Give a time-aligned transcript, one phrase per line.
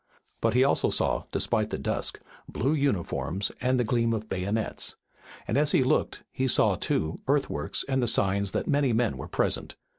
[0.41, 2.19] But he also saw, despite the dusk,
[2.49, 4.95] blue uniforms and the gleam of bayonets.
[5.47, 9.27] And as he looked he saw, too, earthworks and the signs that many men were
[9.27, 9.75] present.